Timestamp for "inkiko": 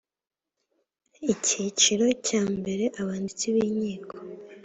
3.67-4.15